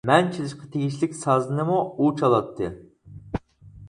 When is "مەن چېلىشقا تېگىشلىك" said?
0.09-1.11